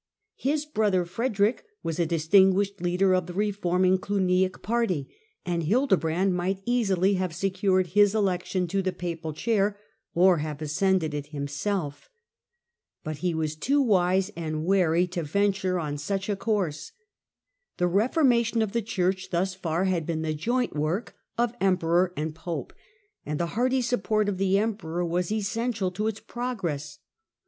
His 0.37 0.65
brother 0.65 1.05
Frederick 1.05 1.63
was 1.83 1.99
a 1.99 2.07
distinguished 2.07 2.81
leader 2.81 3.13
of 3.13 3.27
the 3.27 3.35
reforming 3.35 3.97
Glugniac 3.99 4.63
party, 4.63 5.07
and 5.45 5.61
Hildebrand 5.61 6.33
might 6.33 6.59
easily 6.65 7.13
have 7.13 7.35
secured 7.35 7.85
his 7.93 8.15
election 8.15 8.65
to 8.69 8.81
the 8.81 8.93
papal 8.93 9.31
chair, 9.31 9.77
or 10.15 10.37
have 10.39 10.59
ascended 10.59 11.13
it 11.13 11.27
himself. 11.27 12.09
But 13.03 13.17
he 13.17 13.35
was 13.35 13.55
too 13.55 13.79
wise 13.79 14.31
and 14.35 14.65
wary 14.65 15.05
to 15.05 15.21
venture 15.21 15.77
on 15.77 15.99
such 15.99 16.29
a 16.29 16.35
course. 16.35 16.93
The 17.77 17.85
reformation 17.85 18.63
of 18.63 18.71
the 18.71 18.81
Church 18.81 19.29
thus 19.29 19.53
far 19.53 19.83
had 19.83 20.07
been 20.07 20.23
the 20.23 20.33
joint 20.33 20.73
work 20.75 21.13
of 21.37 21.53
em 21.61 21.77
peror 21.77 22.09
and 22.17 22.33
pope; 22.33 22.73
and 23.23 23.39
the 23.39 23.45
hearty 23.53 23.83
support 23.83 24.27
of 24.27 24.39
the 24.39 24.57
emperor 24.57 25.05
was 25.05 25.31
essential 25.31 25.91
to 25.91 26.07
its 26.07 26.19
progress. 26.21 26.97